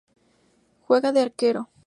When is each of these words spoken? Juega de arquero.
Juega 0.87 1.11
de 1.11 1.19
arquero. 1.21 1.69